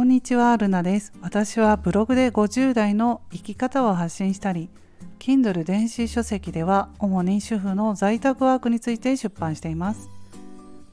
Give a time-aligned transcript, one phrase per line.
[0.00, 1.12] こんにちは、ルナです。
[1.20, 4.70] 私はブログで50代の生き方を発信したり、
[5.18, 10.08] Kindle 電子書籍では主に主婦の在宅ワークについて出版しています。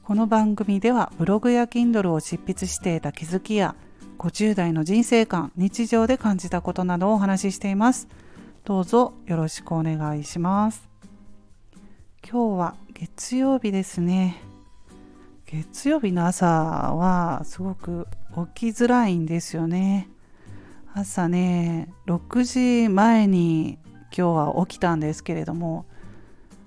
[0.02, 3.76] この番組ではブログや Kindle を執筆していた気づきや
[4.18, 8.08] 50代の人生観、日常で感じたことなどをお話ししています。
[8.66, 10.86] どうぞよろしくお願いします。
[12.30, 14.47] 今日は月曜日ですね。
[15.50, 18.06] 月曜日の朝はすごく
[18.54, 20.10] 起きづらいんですよね。
[20.92, 25.86] 朝ね、6時前に今日は起きたんですけれども、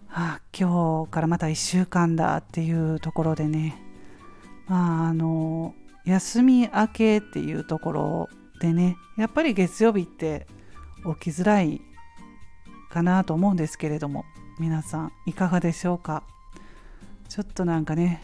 [0.09, 3.79] あ今日からまた1週間だっていうところでね、
[4.67, 8.29] まああの、休み明けっていうところ
[8.61, 10.47] でね、やっぱり月曜日って
[11.19, 11.81] 起きづらい
[12.89, 14.25] かなと思うんですけれども、
[14.59, 16.23] 皆さんいかがでしょうか？
[17.29, 18.23] ちょっとなんかね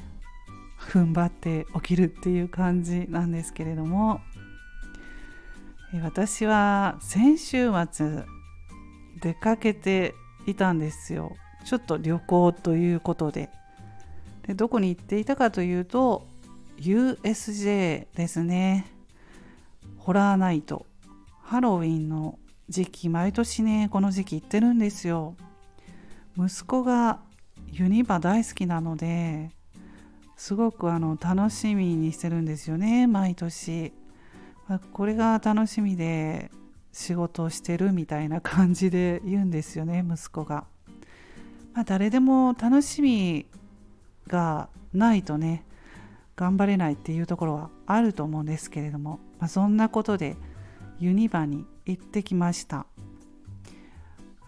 [0.87, 4.21] 踏ん張って起きるっていう感じなんですけれども。
[6.03, 8.23] 私は先週末
[9.21, 10.13] 出かけて
[10.45, 11.35] いたんですよ。
[11.65, 13.49] ちょっと旅行ということで。
[14.45, 16.27] でどこに行っていたかというと
[16.77, 18.85] USJ ですね。
[19.97, 20.85] ホラーナイト。
[21.41, 25.35] ハロウィンの時期毎年ねこの時期行ってるんですよ。
[26.37, 27.19] 息子が
[27.71, 29.51] ユニバ大好きなので
[30.37, 33.91] すごくあの楽しみにしてるんですよね毎年、
[34.93, 36.51] これが楽しみで
[36.93, 40.65] 仕事をしてるみたいな感じで言うんですよね息子が、
[41.73, 43.47] まあ、誰でも楽しみ
[44.27, 45.65] がないとね
[46.35, 50.37] 頑張れないっていうところはあると思うんですけれども、まあ、そんなことで
[50.99, 52.85] ユニバに行ってきました。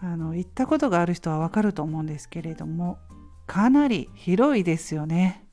[0.02, 2.98] あの行ったことがある人はわかると思うんですけれども
[3.46, 5.44] かなり広いですよね。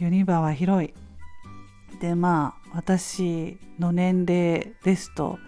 [0.00, 0.94] ユニバは広い。
[2.00, 5.38] でまあ私の年齢ですと、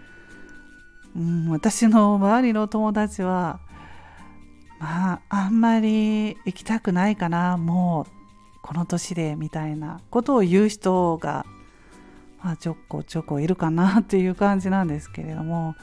[1.16, 3.60] うん、私の周りの友達は
[4.78, 8.12] まああんまり行きたくないかなもう
[8.62, 11.46] この年でみたいなことを言う人が、
[12.42, 15.76] まあ、ちょこちょこいるかなっていう感じなんですけれども、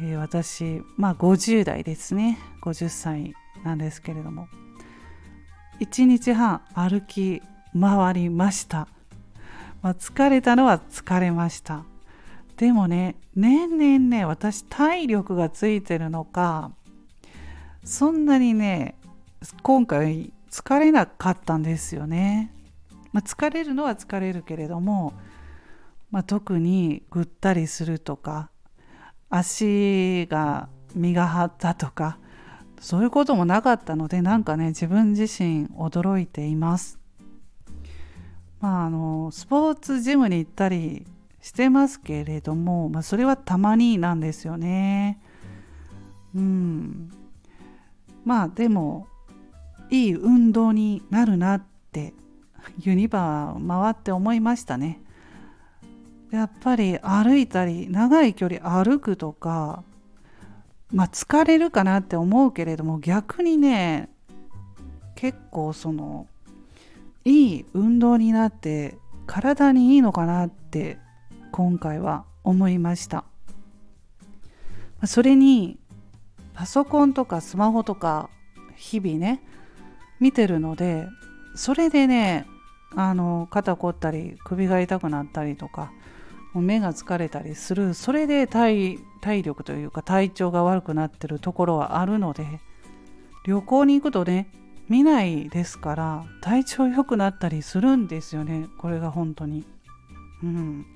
[0.00, 4.48] えー、私まあ50代ですね50歳なんですけれども
[5.80, 7.42] 1日半歩き
[7.78, 8.88] 回りました、
[9.82, 11.84] まあ、疲れたのは疲れました。
[12.58, 16.72] でもね年々ね私体力がついてるのか
[17.84, 18.96] そんなにね
[19.62, 22.52] 今回疲れなかったんですよね、
[23.12, 25.12] まあ、疲れるのは疲れるけれども、
[26.10, 28.50] まあ、特にぐったりするとか
[29.30, 32.18] 足が身が張ったとか
[32.80, 36.98] そういうこともなかったのでなんかね自分自身驚いています。
[38.60, 41.06] まあ、あのスポーツジムに行ったり
[41.40, 45.20] してますけれども、まあ、それはたまになんですよね。
[46.34, 47.10] うん、
[48.24, 49.06] まあでも
[49.90, 52.12] いい運動になるなって
[52.80, 55.00] ユニバー回って思いましたね。
[56.30, 59.82] やっぱり歩いたり長い距離歩くとか
[60.92, 64.10] まあ疲れるかなって思うけれども逆にね
[65.14, 66.26] 結構その
[67.28, 68.96] いい運動になって
[69.26, 70.98] 体にいいのかなって
[71.52, 73.24] 今回は思いました。
[75.04, 75.78] それに
[76.54, 78.30] パソコンとかスマホとか
[78.76, 79.42] 日々ね
[80.20, 81.06] 見てるので
[81.54, 82.46] それでね
[82.96, 85.92] あの肩凝ったり首が痛くなったりとか
[86.54, 87.92] 目が疲れたりする。
[87.92, 92.60] それで体体力というか体調が悪くなってるところはあるので
[93.44, 94.48] 旅行に行くとね
[94.88, 99.64] 見ないですから体調良くなったりするんですよねこれが本当に。
[100.42, 100.86] うん。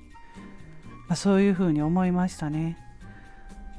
[1.07, 2.77] まあ、そういうふうに思いましたね。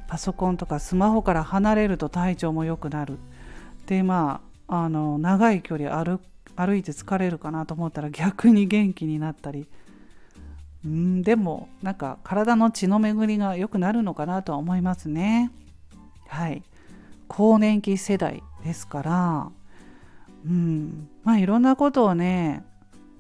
[0.07, 3.19] パソコンとかスマホから離れると体調も良くなる。
[3.87, 6.21] でまああの長い距離歩
[6.57, 9.67] 歩いて疲れるかなと思ったら逆に元気になったり。
[10.85, 15.51] うんでもなんか体の血の巡りが良くなるのかなとは思いますね。
[16.29, 16.63] はい。
[17.27, 19.51] 更年期世代ですから
[20.45, 21.09] うん。
[21.23, 22.65] まあいろんなことをね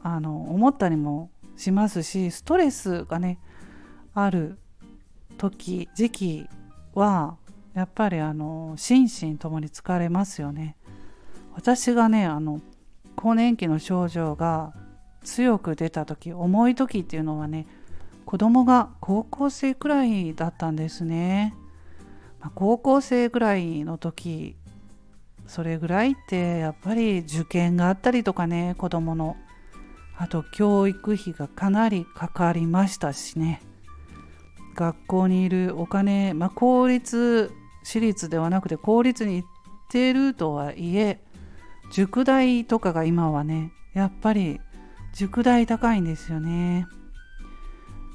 [0.02, 3.38] あの思ったりもしますしストレスがね
[4.12, 4.58] ある
[5.38, 6.48] 時時期
[6.94, 7.36] は
[7.74, 10.76] やっぱりあの心身ともに疲れますよね。
[11.54, 12.60] 私がねあの
[13.16, 14.72] 更年期の症状が
[15.22, 17.66] 強く出た時重い時っていうのはね
[18.26, 21.54] 子供が高校生くらいだったんですね、
[22.40, 24.56] まあ、高校生くらいの時
[25.46, 29.36] それぐらいってやっぱり受験があったりとかね子供の。
[30.16, 33.60] あと教育費がかなりかかりましたしね。
[34.74, 37.52] 学校にいるお金、まあ、公立
[37.84, 39.48] 私立ではなくて公立に行っ
[39.90, 41.20] てるとはいえ
[41.92, 44.60] 塾代とかが今はねやっぱり
[45.12, 46.86] 塾代高いんですよね。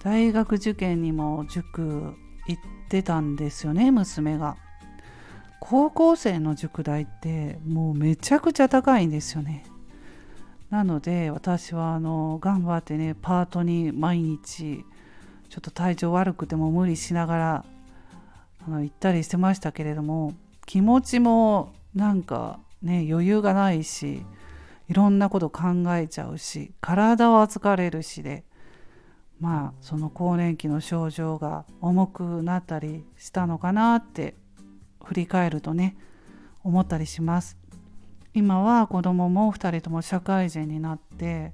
[0.04, 2.14] 大学受験にも塾
[2.48, 4.58] 行ってたんですよね娘が。
[5.69, 9.63] 高校生の塾代ってもうめちゃくちゃ高いんですよね。
[10.71, 14.83] なので私はあの頑張ってねパートに毎日
[15.48, 17.66] ちょっと体調悪くても無理しながら
[18.66, 20.33] あの行ったりしてましたけれども
[20.66, 24.24] 気持ちもなんかね余裕がないし
[24.88, 25.62] いろんなこと考
[25.95, 28.44] えちゃうし体は疲れるしで
[29.39, 34.33] まあその更年期の症状が重くなったりしたのかなって
[35.04, 35.96] 振り返るとね
[36.63, 37.57] 思ったりします
[38.34, 41.54] 今は子供も2人とも社会人になって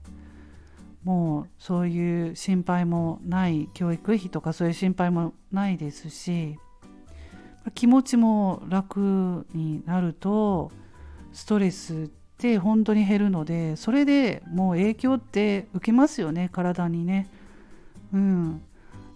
[1.04, 6.58] もうそういう心配もない教育費とかそういう心配もないですし
[7.74, 10.72] 気持ちも楽になると
[11.32, 12.08] ストレスっ
[12.38, 17.28] て本当に減るのでそれでもう影響って受けますよね体にね。
[18.14, 18.62] うん、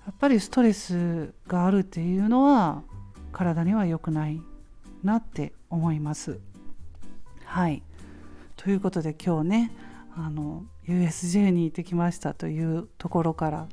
[0.06, 2.84] やっぱりストレスがあるっていうのは
[3.32, 4.42] 体には良くない
[5.04, 6.40] なって思います。
[7.46, 7.82] はい
[8.58, 9.72] ということで今日ね
[10.16, 13.68] あの USJ に行ってきましたというところから、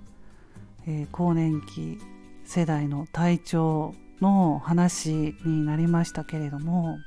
[0.86, 1.98] えー、更年期
[2.44, 6.98] 世代の体調の話になりましたけれども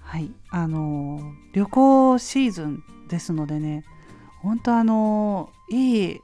[0.00, 1.20] はいあの
[1.52, 3.84] 旅行シーズンですのでね
[4.42, 6.20] 本当あのいい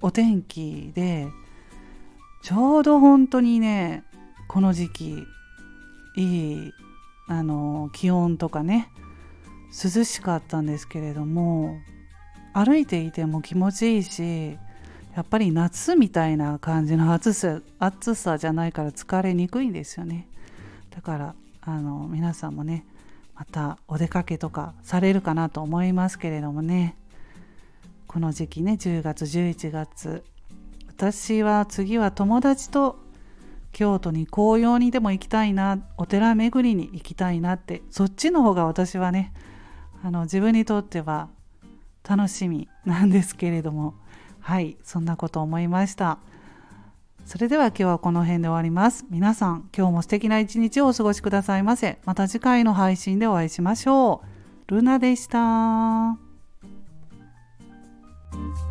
[0.00, 1.28] お天気で
[2.42, 4.04] ちょうど本当にね
[4.48, 5.26] この時期
[6.16, 6.72] いい
[7.28, 8.90] あの気温とかね
[9.72, 11.76] 涼しかったんですけれども
[12.54, 14.58] 歩いていても気持ちいいし
[15.14, 20.28] やっぱり夏みたいな感じの暑さ暑さじゃないから疲れにくいんですよね。
[20.90, 22.84] だからあの皆さんもね
[23.34, 26.96] またお出かけとかされるかなと思いますけれどもね。
[28.06, 30.24] この時期ね10月11月
[30.98, 32.98] 私は次は友達と
[33.70, 39.32] 京都に紅葉にでも行きたいなお寺巡りに行きたいなってそっちの方が私はね
[40.02, 41.28] あの自分にとっては
[42.02, 43.94] 楽しみなんですけれども
[44.40, 46.18] はいそんなこと思いました。
[47.24, 49.06] それでは今日はこの辺で終わります。
[49.08, 51.98] 皆さん今日も素敵な一日をお過ごしくださいませ。
[52.06, 54.22] また次回の配信でお会いしましょ
[54.68, 54.74] う。
[54.74, 55.38] ルナでした。
[58.30, 58.67] Thank you.